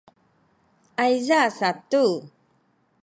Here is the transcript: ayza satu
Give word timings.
ayza 1.03 1.41
satu 1.57 2.03